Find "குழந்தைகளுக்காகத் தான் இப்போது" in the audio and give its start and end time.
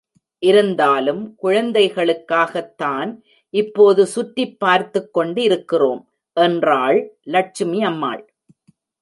1.43-4.05